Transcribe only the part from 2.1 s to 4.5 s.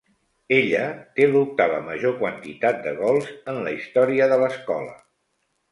quantitat de gols en la història de